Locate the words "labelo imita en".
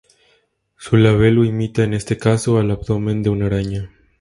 0.97-1.93